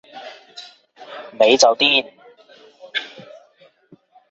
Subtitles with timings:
[1.39, 2.03] 你就癲